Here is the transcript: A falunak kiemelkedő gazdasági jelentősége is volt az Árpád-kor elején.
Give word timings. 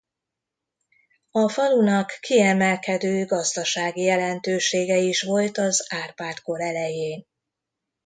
A 1.31 1.49
falunak 1.49 2.17
kiemelkedő 2.21 3.25
gazdasági 3.25 4.01
jelentősége 4.01 4.95
is 4.97 5.21
volt 5.21 5.57
az 5.57 5.85
Árpád-kor 5.89 6.61
elején. 6.61 7.25